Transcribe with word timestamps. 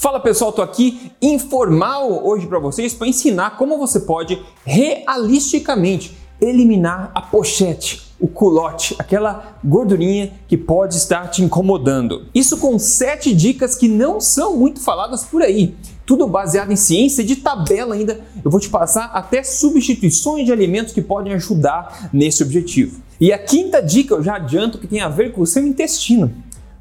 Fala 0.00 0.18
pessoal, 0.18 0.50
tô 0.50 0.62
aqui 0.62 1.12
informal 1.20 2.26
hoje 2.26 2.46
para 2.46 2.58
vocês 2.58 2.94
para 2.94 3.06
ensinar 3.06 3.58
como 3.58 3.76
você 3.76 4.00
pode 4.00 4.42
realisticamente 4.64 6.16
eliminar 6.40 7.10
a 7.14 7.20
pochete, 7.20 8.00
o 8.18 8.26
culote, 8.26 8.96
aquela 8.98 9.58
gordurinha 9.62 10.32
que 10.48 10.56
pode 10.56 10.96
estar 10.96 11.28
te 11.28 11.42
incomodando. 11.42 12.24
Isso 12.34 12.56
com 12.56 12.78
sete 12.78 13.34
dicas 13.34 13.74
que 13.74 13.88
não 13.88 14.22
são 14.22 14.56
muito 14.56 14.80
faladas 14.80 15.24
por 15.24 15.42
aí. 15.42 15.74
Tudo 16.06 16.26
baseado 16.26 16.72
em 16.72 16.76
ciência, 16.76 17.22
de 17.22 17.36
tabela 17.36 17.94
ainda. 17.94 18.24
Eu 18.42 18.50
vou 18.50 18.58
te 18.58 18.70
passar 18.70 19.10
até 19.12 19.42
substituições 19.42 20.46
de 20.46 20.52
alimentos 20.52 20.94
que 20.94 21.02
podem 21.02 21.34
ajudar 21.34 22.08
nesse 22.10 22.42
objetivo. 22.42 23.02
E 23.20 23.34
a 23.34 23.38
quinta 23.38 23.82
dica 23.82 24.14
eu 24.14 24.22
já 24.22 24.36
adianto 24.36 24.78
que 24.78 24.86
tem 24.86 25.02
a 25.02 25.10
ver 25.10 25.32
com 25.32 25.42
o 25.42 25.46
seu 25.46 25.66
intestino. 25.66 26.32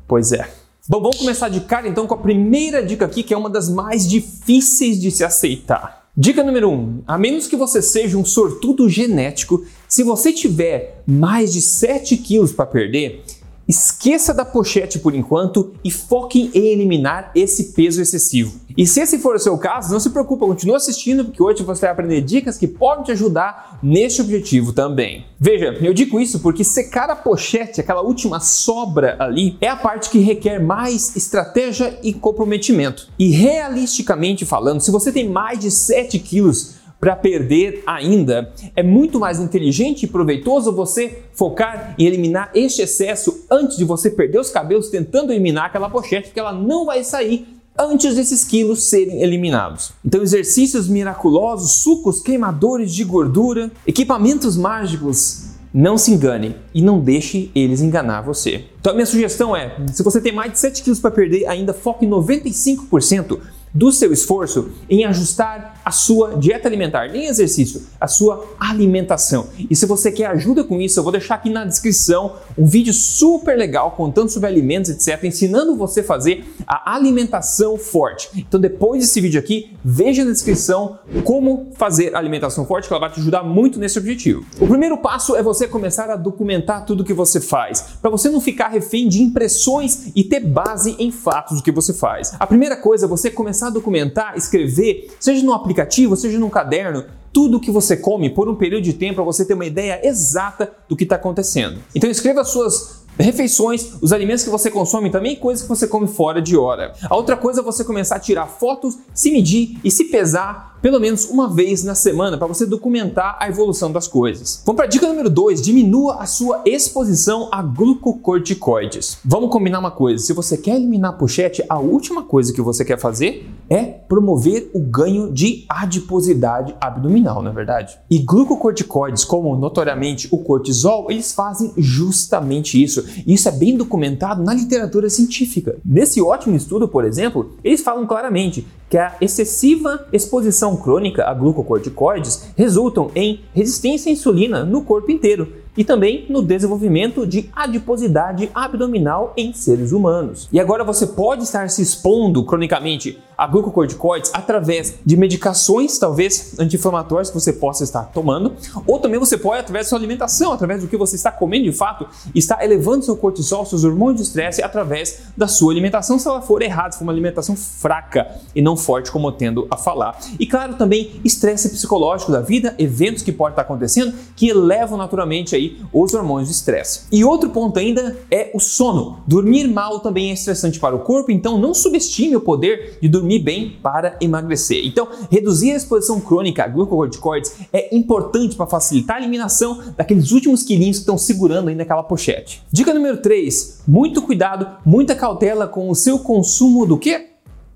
Pois 0.07 0.31
é, 0.31 0.49
Bom, 0.89 1.01
vamos 1.01 1.17
começar 1.17 1.49
de 1.49 1.61
cara 1.61 1.87
então 1.87 2.07
com 2.07 2.15
a 2.15 2.17
primeira 2.17 2.83
dica 2.83 3.05
aqui, 3.05 3.21
que 3.21 3.31
é 3.31 3.37
uma 3.37 3.47
das 3.47 3.69
mais 3.69 4.07
difíceis 4.07 4.99
de 4.99 5.11
se 5.11 5.23
aceitar. 5.23 6.09
Dica 6.17 6.43
número 6.43 6.67
1: 6.67 6.73
um, 6.73 7.03
a 7.05 7.15
menos 7.15 7.45
que 7.45 7.55
você 7.55 7.79
seja 7.79 8.17
um 8.17 8.25
sortudo 8.25 8.89
genético, 8.89 9.63
se 9.87 10.01
você 10.01 10.33
tiver 10.33 11.03
mais 11.05 11.53
de 11.53 11.61
7 11.61 12.17
quilos 12.17 12.51
para 12.51 12.65
perder, 12.65 13.23
Esqueça 13.69 14.33
da 14.33 14.43
pochete 14.43 14.97
por 14.97 15.13
enquanto 15.13 15.75
e 15.83 15.91
foque 15.91 16.49
em 16.55 16.69
eliminar 16.69 17.29
esse 17.35 17.65
peso 17.73 18.01
excessivo. 18.01 18.59
E 18.75 18.87
se 18.87 18.99
esse 18.99 19.19
for 19.19 19.35
o 19.35 19.39
seu 19.39 19.55
caso, 19.59 19.91
não 19.93 19.99
se 19.99 20.09
preocupe, 20.09 20.43
continue 20.43 20.75
assistindo 20.75 21.25
porque 21.25 21.43
hoje 21.43 21.61
você 21.61 21.81
vai 21.81 21.91
aprender 21.91 22.21
dicas 22.21 22.57
que 22.57 22.67
podem 22.67 23.03
te 23.03 23.11
ajudar 23.11 23.77
neste 23.83 24.21
objetivo 24.21 24.73
também. 24.73 25.23
Veja, 25.39 25.77
eu 25.81 25.93
digo 25.93 26.19
isso 26.19 26.39
porque 26.39 26.63
secar 26.63 27.11
a 27.11 27.15
pochete, 27.15 27.79
aquela 27.79 28.01
última 28.01 28.39
sobra 28.39 29.15
ali, 29.19 29.55
é 29.61 29.67
a 29.67 29.75
parte 29.75 30.09
que 30.09 30.17
requer 30.17 30.59
mais 30.59 31.15
estratégia 31.15 31.99
e 32.01 32.11
comprometimento. 32.11 33.07
E 33.19 33.29
realisticamente 33.29 34.47
falando, 34.47 34.81
se 34.81 34.89
você 34.89 35.11
tem 35.11 35.29
mais 35.29 35.59
de 35.59 35.69
7 35.69 36.17
quilos 36.17 36.78
para 36.99 37.15
perder 37.15 37.81
ainda. 37.85 38.51
É 38.75 38.83
muito 38.83 39.19
mais 39.19 39.39
inteligente 39.39 40.03
e 40.03 40.07
proveitoso 40.07 40.71
você 40.71 41.23
focar 41.33 41.95
em 41.97 42.05
eliminar 42.05 42.51
este 42.53 42.81
excesso 42.81 43.45
antes 43.49 43.77
de 43.77 43.85
você 43.85 44.09
perder 44.09 44.39
os 44.39 44.49
cabelos 44.49 44.89
tentando 44.89 45.31
eliminar 45.31 45.65
aquela 45.65 45.89
pochete, 45.89 46.27
porque 46.27 46.39
ela 46.39 46.53
não 46.53 46.85
vai 46.85 47.03
sair 47.03 47.47
antes 47.77 48.15
desses 48.15 48.43
quilos 48.43 48.89
serem 48.89 49.21
eliminados. 49.21 49.93
Então, 50.03 50.21
exercícios 50.21 50.89
miraculosos, 50.89 51.81
sucos 51.81 52.21
queimadores 52.21 52.93
de 52.93 53.05
gordura, 53.05 53.71
equipamentos 53.87 54.57
mágicos. 54.57 55.47
Não 55.71 55.99
se 55.99 56.11
engane 56.11 56.55
e 56.73 56.81
não 56.81 56.99
deixe 56.99 57.51
eles 57.53 57.79
enganar 57.79 58.21
você. 58.21 58.65
Então, 58.81 58.91
a 58.91 58.95
minha 58.95 59.05
sugestão 59.05 59.55
é: 59.55 59.77
se 59.93 60.01
você 60.01 60.19
tem 60.19 60.33
mais 60.33 60.51
de 60.51 60.59
7 60.59 60.81
quilos 60.81 60.99
para 60.99 61.11
perder, 61.11 61.45
ainda 61.45 61.73
foque 61.73 62.07
em 62.07 62.09
95% 62.09 63.39
do 63.73 63.91
seu 63.91 64.11
esforço 64.11 64.71
em 64.89 65.05
ajustar 65.05 65.79
a 65.83 65.91
sua 65.91 66.35
dieta 66.37 66.67
alimentar, 66.67 67.09
nem 67.11 67.25
exercício, 67.25 67.83
a 67.99 68.07
sua 68.07 68.45
alimentação. 68.59 69.47
E 69.69 69.75
se 69.75 69.85
você 69.85 70.11
quer 70.11 70.25
ajuda 70.27 70.63
com 70.63 70.79
isso, 70.79 70.99
eu 70.99 71.03
vou 71.03 71.11
deixar 71.11 71.35
aqui 71.35 71.49
na 71.49 71.65
descrição 71.65 72.35
um 72.57 72.65
vídeo 72.65 72.93
super 72.93 73.57
legal 73.57 73.91
contando 73.91 74.29
sobre 74.29 74.47
alimentos, 74.47 74.89
etc, 74.91 75.23
ensinando 75.23 75.75
você 75.75 76.01
a 76.01 76.03
fazer 76.03 76.45
a 76.67 76.95
alimentação 76.95 77.77
forte. 77.77 78.29
Então 78.35 78.59
depois 78.59 79.01
desse 79.01 79.21
vídeo 79.21 79.39
aqui, 79.39 79.75
veja 79.83 80.23
na 80.23 80.31
descrição 80.31 80.99
como 81.23 81.71
fazer 81.75 82.15
a 82.15 82.17
alimentação 82.17 82.65
forte, 82.65 82.87
que 82.87 82.93
ela 82.93 83.01
vai 83.01 83.11
te 83.11 83.19
ajudar 83.19 83.43
muito 83.43 83.79
nesse 83.79 83.97
objetivo. 83.97 84.45
O 84.59 84.67
primeiro 84.67 84.97
passo 84.97 85.35
é 85.35 85.43
você 85.43 85.67
começar 85.67 86.09
a 86.09 86.15
documentar 86.15 86.85
tudo 86.85 87.03
que 87.03 87.13
você 87.13 87.39
faz, 87.39 87.85
para 88.01 88.09
você 88.09 88.29
não 88.29 88.41
ficar 88.41 88.69
refém 88.69 89.07
de 89.07 89.21
impressões 89.21 90.11
e 90.15 90.23
ter 90.23 90.39
base 90.39 90.95
em 90.99 91.11
fatos 91.11 91.57
do 91.57 91.63
que 91.63 91.71
você 91.71 91.93
faz. 91.93 92.33
A 92.39 92.47
primeira 92.47 92.75
coisa 92.75 93.05
é 93.05 93.09
você 93.09 93.29
começar 93.29 93.58
a 93.67 93.71
documentar, 93.71 94.37
escrever, 94.37 95.09
seja 95.19 95.43
no 95.45 95.53
aplicativo, 95.53 96.15
seja 96.15 96.39
no 96.39 96.49
caderno, 96.49 97.05
tudo 97.31 97.59
que 97.59 97.71
você 97.71 97.95
come 97.95 98.29
por 98.29 98.49
um 98.49 98.55
período 98.55 98.83
de 98.83 98.93
tempo 98.93 99.15
para 99.15 99.23
você 99.23 99.45
ter 99.45 99.53
uma 99.53 99.65
ideia 99.65 99.99
exata 100.03 100.71
do 100.87 100.95
que 100.95 101.03
está 101.03 101.15
acontecendo. 101.15 101.79
Então 101.93 102.09
escreva 102.09 102.43
suas 102.43 102.99
refeições, 103.19 103.93
os 104.01 104.13
alimentos 104.13 104.43
que 104.43 104.49
você 104.49 104.71
consome 104.71 105.09
também 105.09 105.35
coisas 105.35 105.61
que 105.61 105.69
você 105.69 105.85
come 105.87 106.07
fora 106.07 106.41
de 106.41 106.55
hora. 106.55 106.93
A 107.09 107.15
outra 107.15 107.35
coisa 107.35 107.59
é 107.59 107.63
você 107.63 107.83
começar 107.83 108.15
a 108.15 108.19
tirar 108.19 108.47
fotos, 108.47 108.97
se 109.13 109.31
medir 109.31 109.77
e 109.83 109.91
se 109.91 110.05
pesar 110.05 110.78
pelo 110.81 110.99
menos 110.99 111.25
uma 111.25 111.47
vez 111.47 111.83
na 111.83 111.95
semana 111.95 112.37
para 112.37 112.47
você 112.47 112.65
documentar 112.65 113.37
a 113.39 113.47
evolução 113.47 113.91
das 113.91 114.07
coisas. 114.07 114.61
Vamos 114.65 114.77
para 114.77 114.85
a 114.85 114.89
dica 114.89 115.07
número 115.07 115.29
2, 115.29 115.61
diminua 115.61 116.15
a 116.15 116.25
sua 116.25 116.61
exposição 116.65 117.49
a 117.51 117.61
glucocorticoides. 117.61 119.17
Vamos 119.23 119.51
combinar 119.51 119.79
uma 119.79 119.91
coisa, 119.91 120.23
se 120.23 120.33
você 120.33 120.57
quer 120.57 120.75
eliminar 120.75 121.11
a 121.11 121.13
pochete, 121.13 121.63
a 121.67 121.79
última 121.79 122.23
coisa 122.23 122.53
que 122.53 122.61
você 122.61 122.85
quer 122.85 122.99
fazer 122.99 123.49
é 123.69 123.83
promover 123.83 124.71
o 124.73 124.79
ganho 124.79 125.31
de 125.31 125.65
adiposidade 125.69 126.75
abdominal, 126.81 127.41
não 127.41 127.51
é 127.51 127.53
verdade? 127.53 127.99
E 128.09 128.19
glucocorticoides, 128.19 129.23
como 129.23 129.55
notoriamente 129.55 130.27
o 130.31 130.39
cortisol, 130.39 131.11
eles 131.11 131.33
fazem 131.33 131.73
justamente 131.77 132.81
isso. 132.81 133.05
Isso 133.27 133.47
é 133.47 133.51
bem 133.51 133.77
documentado 133.77 134.43
na 134.43 134.53
literatura 134.53 135.09
científica. 135.09 135.77
Nesse 135.85 136.21
ótimo 136.21 136.55
estudo, 136.55 136.87
por 136.87 137.05
exemplo, 137.05 137.51
eles 137.63 137.81
falam 137.81 138.07
claramente 138.07 138.65
que 138.89 138.97
a 138.97 139.15
excessiva 139.21 140.07
exposição 140.11 140.68
crônica 140.77 141.23
a 141.25 141.33
glucocorticoides 141.33 142.51
resultam 142.55 143.11
em 143.15 143.41
resistência 143.53 144.09
à 144.09 144.13
insulina 144.13 144.63
no 144.63 144.83
corpo 144.83 145.11
inteiro 145.11 145.47
e 145.79 145.83
também 145.85 146.25
no 146.27 146.41
desenvolvimento 146.41 147.25
de 147.25 147.49
adiposidade 147.55 148.51
abdominal 148.53 149.31
em 149.37 149.53
seres 149.53 149.93
humanos. 149.93 150.49
E 150.51 150.59
agora 150.59 150.83
você 150.83 151.07
pode 151.07 151.43
estar 151.43 151.69
se 151.69 151.81
expondo 151.81 152.43
cronicamente 152.43 153.17
a 153.37 153.47
glucocorticoides 153.47 154.29
através 154.33 154.95
de 155.05 155.15
medicações, 155.15 155.97
talvez 155.97 156.59
anti-inflamatórias 156.59 157.29
que 157.29 157.39
você 157.39 157.53
possa 157.53 157.85
estar 157.85 158.03
tomando, 158.11 158.51
ou 158.85 158.99
também 158.99 159.17
você 159.17 159.37
pode 159.37 159.61
através 159.61 159.85
da 159.85 159.89
sua 159.91 159.97
alimentação, 159.97 160.51
através 160.51 160.81
do 160.81 160.89
que 160.89 160.97
você 160.97 161.15
está 161.15 161.31
comendo 161.31 161.63
de 161.63 161.71
fato, 161.71 162.05
estar 162.35 162.61
elevando 162.61 163.05
seu 163.05 163.15
cortisol, 163.15 163.65
seus 163.65 163.85
hormônios 163.85 164.17
de 164.17 164.27
estresse 164.27 164.61
através 164.61 165.21
da 165.37 165.47
sua 165.47 165.71
alimentação, 165.71 166.19
se 166.19 166.27
ela 166.27 166.41
for 166.41 166.61
errada, 166.61 166.91
se 166.91 166.97
for 166.97 167.05
uma 167.05 167.13
alimentação 167.13 167.55
fraca 167.55 168.27
e 168.53 168.61
não 168.61 168.75
forte 168.75 169.09
como 169.09 169.29
eu 169.29 169.31
tendo 169.31 169.65
a 169.71 169.77
falar. 169.77 170.19
E 170.37 170.45
claro, 170.45 170.73
também 170.73 171.21
estresse 171.23 171.69
psicológico 171.69 172.33
da 172.33 172.41
vida, 172.41 172.75
eventos 172.77 173.23
que 173.23 173.31
podem 173.31 173.53
estar 173.53 173.61
acontecendo 173.61 174.13
que 174.35 174.49
elevam 174.49 174.97
naturalmente 174.97 175.55
aí 175.55 175.68
os 175.93 176.13
hormônios 176.13 176.49
de 176.49 176.55
estresse. 176.55 177.01
E 177.11 177.23
outro 177.23 177.49
ponto 177.49 177.77
ainda 177.79 178.17
é 178.31 178.51
o 178.53 178.59
sono. 178.59 179.19
Dormir 179.27 179.67
mal 179.67 179.99
também 179.99 180.29
é 180.29 180.33
estressante 180.33 180.79
para 180.79 180.95
o 180.95 180.99
corpo, 180.99 181.31
então 181.31 181.57
não 181.57 181.73
subestime 181.73 182.35
o 182.35 182.41
poder 182.41 182.97
de 183.01 183.07
dormir 183.07 183.39
bem 183.39 183.77
para 183.81 184.17
emagrecer. 184.21 184.85
Então, 184.85 185.07
reduzir 185.31 185.71
a 185.71 185.75
exposição 185.75 186.19
crônica 186.19 186.63
a 186.63 186.67
glucocorticoides 186.67 187.53
é 187.71 187.95
importante 187.95 188.55
para 188.55 188.67
facilitar 188.67 189.17
a 189.17 189.19
eliminação 189.19 189.79
daqueles 189.97 190.31
últimos 190.31 190.63
quilinhos 190.63 190.97
que 190.97 191.01
estão 191.01 191.17
segurando 191.17 191.69
ainda 191.69 191.83
aquela 191.83 192.03
pochete. 192.03 192.63
Dica 192.71 192.93
número 192.93 193.21
3: 193.21 193.83
muito 193.87 194.21
cuidado, 194.21 194.67
muita 194.85 195.15
cautela 195.15 195.67
com 195.67 195.89
o 195.89 195.95
seu 195.95 196.19
consumo 196.19 196.85
do 196.85 196.97
que? 196.97 197.29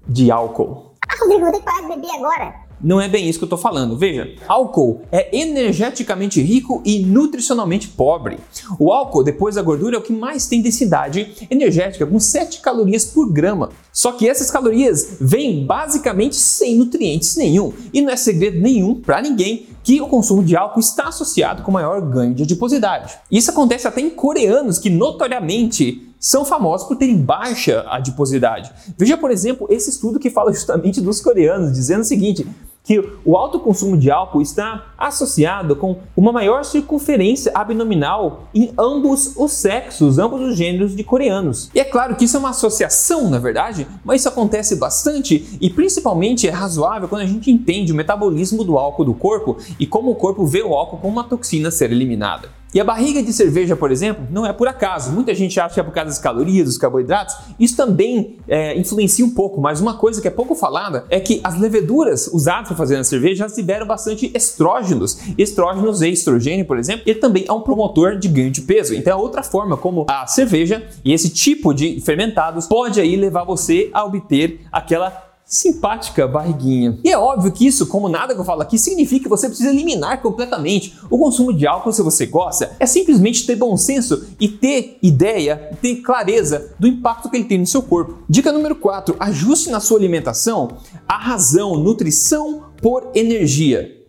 De 0.08 0.31
álcool. 0.31 0.94
Ah, 1.08 1.16
Rodrigo, 1.20 1.42
vou 1.42 1.52
ter 1.52 1.60
que 1.60 1.66
parar 1.66 1.81
de 1.81 1.88
beber 1.88 2.12
agora. 2.16 2.62
Não 2.83 2.99
é 2.99 3.07
bem 3.07 3.29
isso 3.29 3.39
que 3.39 3.44
eu 3.44 3.47
estou 3.47 3.57
falando. 3.57 3.97
Veja, 3.97 4.35
álcool 4.45 5.03
é 5.09 5.35
energeticamente 5.35 6.41
rico 6.41 6.81
e 6.83 6.99
nutricionalmente 6.99 7.88
pobre. 7.88 8.38
O 8.77 8.91
álcool, 8.91 9.23
depois 9.23 9.55
da 9.55 9.61
gordura, 9.61 9.95
é 9.95 9.99
o 9.99 10.03
que 10.03 10.11
mais 10.11 10.47
tem 10.47 10.61
densidade 10.61 11.47
energética, 11.49 12.05
com 12.05 12.19
7 12.19 12.59
calorias 12.59 13.05
por 13.05 13.31
grama. 13.31 13.69
Só 13.94 14.11
que 14.11 14.27
essas 14.27 14.51
calorias 14.51 15.17
vêm 15.21 15.66
basicamente 15.66 16.35
sem 16.35 16.75
nutrientes 16.75 17.38
nenhum. 17.38 17.71
E 17.94 18.01
não 18.01 18.11
é 18.11 18.17
segredo 18.17 18.59
nenhum 18.59 18.95
para 18.95 19.21
ninguém 19.21 19.67
que 19.81 20.01
o 20.01 20.07
consumo 20.07 20.44
de 20.44 20.55
álcool 20.55 20.79
está 20.79 21.07
associado 21.07 21.63
com 21.63 21.71
maior 21.71 22.01
ganho 22.01 22.33
de 22.33 22.44
adiposidade. 22.44 23.13
Isso 23.31 23.50
acontece 23.50 23.88
até 23.88 24.01
em 24.01 24.09
coreanos 24.09 24.77
que 24.77 24.89
notoriamente 24.89 26.09
são 26.19 26.45
famosos 26.45 26.88
por 26.88 26.95
terem 26.95 27.17
baixa 27.17 27.85
adiposidade. 27.89 28.71
Veja, 28.97 29.17
por 29.17 29.29
exemplo, 29.29 29.67
esse 29.69 29.89
estudo 29.89 30.19
que 30.19 30.29
fala 30.29 30.53
justamente 30.53 31.01
dos 31.01 31.19
coreanos, 31.19 31.74
dizendo 31.74 32.01
o 32.01 32.06
seguinte: 32.06 32.47
que 32.83 33.01
o 33.24 33.38
alto 33.38 33.59
consumo 33.59 33.97
de 33.97 34.12
álcool 34.12 34.41
está 34.41 34.94
associado 34.97 35.75
com 35.75 35.97
uma 36.15 36.31
maior 36.31 36.65
circunferência 36.65 37.51
abdominal 37.56 38.44
em 38.53 38.74
ambos 38.77 39.35
os 39.38 39.53
sexos, 39.53 40.19
ambos 40.19 40.41
os 40.41 40.57
gêneros 40.57 40.95
de 40.95 41.03
coreanos. 41.03 41.71
E 41.74 41.80
é 41.80 41.85
claro 41.85 42.15
que 42.15 42.25
isso 42.25 42.35
é 42.35 42.39
uma 42.39 42.50
associação, 42.50 43.30
na 43.30 43.39
verdade, 43.39 43.88
mas 44.03 44.21
isso 44.21 44.30
acontece 44.30 44.75
bastante 44.75 45.57
e 45.62 45.69
principalmente 45.69 46.47
é 46.47 46.51
razoável 46.51 47.07
quando 47.07 47.21
a 47.21 47.27
gente 47.27 47.50
entende 47.50 47.94
o 47.94 47.95
metabolismo 47.95 48.63
do 48.63 48.77
álcool 48.77 49.06
do 49.06 49.13
corpo 49.13 49.57
e 49.79 49.88
como 49.88 50.12
o 50.12 50.15
corpo 50.15 50.45
vê 50.45 50.62
o 50.62 50.74
álcool 50.74 50.97
como 50.97 51.13
uma 51.13 51.24
toxina 51.24 51.71
ser 51.71 51.91
eliminada. 51.91 52.62
E 52.74 52.80
a 52.80 52.84
barriga 52.84 53.22
de 53.22 53.31
cerveja, 53.31 53.75
por 53.75 53.92
exemplo, 53.92 54.25
não 54.31 54.46
é 54.46 54.52
por 54.52 54.68
acaso. 54.68 55.12
Muita 55.12 55.34
gente 55.36 55.60
acha 55.60 55.75
que 55.75 55.80
é 55.80 55.84
por 55.84 55.94
causa 55.94 56.10
das 56.10 56.18
calorias, 56.18 56.66
dos 56.66 56.78
carboidratos. 56.78 57.36
Isso 57.60 57.78
também 57.78 58.38
é, 58.48 58.78
influencia 58.78 59.24
um 59.24 59.30
pouco, 59.30 59.62
mas 59.62 59.80
uma 59.80 59.96
coisa 59.96 60.20
que 60.22 60.28
é 60.28 60.31
pouco 60.31 60.56
falada 60.56 61.06
é 61.10 61.20
que 61.20 61.40
as 61.44 61.60
leveduras 61.60 62.28
usadas 62.28 62.70
para 62.70 62.78
fazer 62.78 62.98
a 62.98 63.04
cerveja 63.04 63.48
já 63.48 63.56
liberam 63.56 63.86
bastante 63.86 64.31
estrógenos. 64.34 65.20
Estrógenos 65.38 66.02
e 66.02 66.10
estrogênio, 66.10 66.66
por 66.66 66.80
exemplo, 66.80 67.04
ele 67.06 67.20
também 67.20 67.46
é 67.48 67.54
um 67.54 67.62
promotor 67.62 68.18
de 68.18 68.28
ganho 68.28 68.50
de 68.50 68.62
peso. 68.62 68.96
Então 68.96 69.14
é 69.14 69.16
outra 69.16 69.44
forma 69.44 69.78
como 69.78 70.06
a 70.10 70.25
cerveja 70.25 70.84
e 71.06 71.14
esse 71.14 71.30
tipo 71.30 71.74
de 71.74 72.02
fermentados 72.02 72.66
pode 72.68 73.00
aí 73.00 73.16
levar 73.16 73.44
você 73.44 73.90
a 73.94 74.04
obter 74.04 74.62
aquela 74.72 75.32
simpática 75.53 76.27
barriguinha. 76.27 76.97
E 77.03 77.11
é 77.11 77.17
óbvio 77.17 77.51
que 77.51 77.67
isso, 77.67 77.85
como 77.85 78.09
nada 78.09 78.33
que 78.33 78.39
eu 78.41 78.45
falo 78.45 78.63
aqui, 78.63 78.79
significa 78.79 79.23
que 79.23 79.29
você 79.29 79.47
precisa 79.47 79.69
eliminar 79.69 80.21
completamente 80.21 80.97
o 81.11 81.17
consumo 81.17 81.53
de 81.53 81.67
álcool 81.67 81.94
se 81.94 82.01
você 82.01 82.25
gosta. 82.25 82.75
É 82.79 82.88
simplesmente 82.88 83.45
ter 83.45 83.55
bom 83.55 83.77
senso 83.77 84.25
e 84.39 84.47
ter 84.47 84.97
ideia, 85.01 85.77
ter 85.79 85.97
clareza 85.97 86.73
do 86.79 86.88
impacto 86.88 87.29
que 87.29 87.38
ele 87.38 87.45
tem 87.45 87.59
no 87.59 87.67
seu 87.67 87.83
corpo. 87.83 88.23
Dica 88.27 88.51
número 88.51 88.75
4: 88.75 89.15
ajuste 89.19 89.69
na 89.69 89.79
sua 89.79 90.00
alimentação 90.00 90.69
a 91.07 91.17
razão, 91.17 91.75
nutrição 91.77 92.63
por 92.81 93.11
energia. 93.13 94.02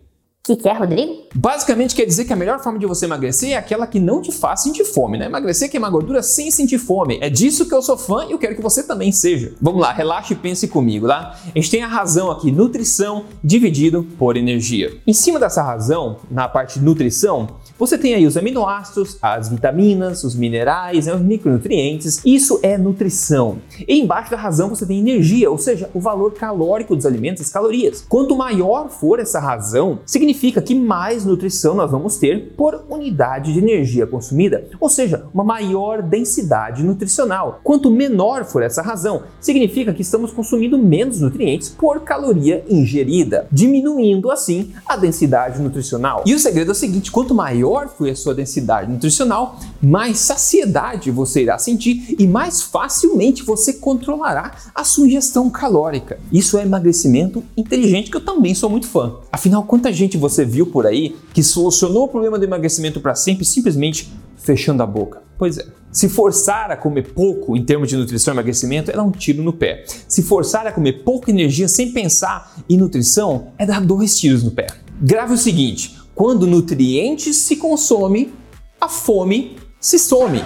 O 0.45 0.47
que, 0.47 0.57
que 0.57 0.69
é, 0.69 0.73
Rodrigo? 0.73 1.23
Basicamente 1.33 1.95
quer 1.95 2.05
dizer 2.05 2.25
que 2.25 2.31
a 2.31 2.35
melhor 2.35 2.59
forma 2.59 2.77
de 2.77 2.85
você 2.85 3.05
emagrecer 3.05 3.49
é 3.49 3.55
aquela 3.55 3.87
que 3.87 3.99
não 3.99 4.21
te 4.21 4.31
faz 4.31 4.61
sentir 4.61 4.85
fome, 4.85 5.17
né? 5.17 5.25
Emagrecer 5.25 5.71
queimar 5.71 5.89
gordura 5.89 6.21
sem 6.21 6.51
sentir 6.51 6.77
fome. 6.77 7.17
É 7.19 7.31
disso 7.31 7.67
que 7.67 7.73
eu 7.73 7.81
sou 7.81 7.97
fã 7.97 8.25
e 8.25 8.31
eu 8.31 8.37
quero 8.37 8.55
que 8.55 8.61
você 8.61 8.83
também 8.83 9.11
seja. 9.11 9.53
Vamos 9.59 9.81
lá, 9.81 9.91
relaxe 9.91 10.33
e 10.33 10.35
pense 10.35 10.67
comigo, 10.67 11.07
tá? 11.07 11.35
A 11.47 11.57
gente 11.57 11.71
tem 11.71 11.81
a 11.81 11.87
razão 11.87 12.29
aqui, 12.29 12.51
nutrição 12.51 13.25
dividido 13.43 14.03
por 14.19 14.37
energia. 14.37 14.95
Em 15.07 15.13
cima 15.13 15.39
dessa 15.39 15.63
razão, 15.63 16.17
na 16.29 16.47
parte 16.47 16.77
de 16.77 16.85
nutrição, 16.85 17.47
você 17.77 17.97
tem 17.97 18.13
aí 18.13 18.25
os 18.25 18.37
aminoácidos, 18.37 19.17
as 19.21 19.49
vitaminas, 19.49 20.23
os 20.23 20.33
minerais, 20.33 21.07
né, 21.07 21.13
os 21.13 21.21
micronutrientes. 21.21 22.21
Isso 22.25 22.59
é 22.63 22.77
nutrição. 22.77 23.57
E 23.85 23.99
embaixo 23.99 24.31
da 24.31 24.37
razão 24.37 24.69
você 24.69 24.85
tem 24.85 24.99
energia, 24.99 25.51
ou 25.51 25.57
seja, 25.57 25.89
o 25.93 25.99
valor 25.99 26.33
calórico 26.33 26.95
dos 26.95 27.05
alimentos, 27.05 27.41
as 27.41 27.51
calorias. 27.51 28.05
Quanto 28.07 28.35
maior 28.35 28.89
for 28.89 29.19
essa 29.19 29.39
razão, 29.39 29.99
significa 30.05 30.61
que 30.61 30.73
mais 30.73 31.25
nutrição 31.25 31.75
nós 31.75 31.91
vamos 31.91 32.17
ter 32.17 32.53
por 32.55 32.85
unidade 32.89 33.51
de 33.51 33.59
energia 33.59 34.07
consumida, 34.07 34.65
ou 34.79 34.89
seja, 34.89 35.25
uma 35.33 35.43
maior 35.43 36.01
densidade 36.01 36.81
nutricional. 36.81 37.59
Quanto 37.63 37.91
menor 37.91 38.45
for 38.45 38.63
essa 38.63 38.81
razão, 38.81 39.23
significa 39.41 39.93
que 39.93 40.01
estamos 40.01 40.31
consumindo 40.31 40.77
menos 40.77 41.19
nutrientes 41.19 41.69
por 41.69 42.01
caloria 42.01 42.63
ingerida, 42.69 43.47
diminuindo 43.51 44.31
assim 44.31 44.71
a 44.85 44.95
densidade 44.95 45.61
nutricional. 45.61 46.23
E 46.25 46.33
o 46.33 46.39
segredo 46.39 46.69
é 46.69 46.71
o 46.71 46.75
seguinte: 46.75 47.11
quanto 47.11 47.35
maior 47.35 47.64
maior 47.65 47.89
for 47.89 48.07
a 48.07 48.15
sua 48.15 48.35
densidade 48.35 48.91
nutricional, 48.91 49.59
mais 49.81 50.19
saciedade 50.19 51.09
você 51.09 51.41
irá 51.41 51.57
sentir 51.57 52.15
e 52.19 52.27
mais 52.27 52.61
facilmente 52.61 53.43
você 53.43 53.73
controlará 53.73 54.55
a 54.73 54.83
sua 54.83 55.07
ingestão 55.07 55.49
calórica. 55.49 56.19
Isso 56.31 56.57
é 56.57 56.61
emagrecimento 56.61 57.43
inteligente 57.57 58.11
que 58.11 58.17
eu 58.17 58.21
também 58.21 58.53
sou 58.53 58.69
muito 58.69 58.87
fã. 58.87 59.15
Afinal, 59.31 59.63
quanta 59.63 59.91
gente 59.91 60.17
você 60.17 60.45
viu 60.45 60.67
por 60.67 60.85
aí 60.85 61.15
que 61.33 61.43
solucionou 61.43 62.03
o 62.03 62.07
problema 62.07 62.37
do 62.37 62.45
emagrecimento 62.45 63.01
para 63.01 63.15
sempre 63.15 63.43
simplesmente 63.43 64.13
fechando 64.37 64.83
a 64.83 64.85
boca? 64.85 65.23
Pois 65.37 65.57
é. 65.57 65.65
Se 65.91 66.09
forçar 66.09 66.71
a 66.71 66.77
comer 66.77 67.13
pouco 67.13 67.55
em 67.55 67.63
termos 67.63 67.87
de 67.89 67.95
nutrição 67.95 68.33
e 68.33 68.35
emagrecimento 68.35 68.91
é 68.91 68.93
dar 68.93 69.03
um 69.03 69.11
tiro 69.11 69.41
no 69.41 69.53
pé. 69.53 69.85
Se 70.07 70.21
forçar 70.21 70.67
a 70.67 70.71
comer 70.71 71.03
pouca 71.03 71.31
energia 71.31 71.67
sem 71.67 71.91
pensar 71.91 72.53
em 72.69 72.77
nutrição 72.77 73.47
é 73.57 73.65
dar 73.65 73.81
dois 73.81 74.19
tiros 74.19 74.43
no 74.43 74.51
pé. 74.51 74.67
Grave 75.01 75.33
o 75.33 75.37
seguinte: 75.37 75.95
quando 76.15 76.47
nutrientes 76.47 77.35
se 77.35 77.57
consome, 77.57 78.33
a 78.79 78.87
fome 78.87 79.57
se 79.81 79.99
some. 79.99 80.41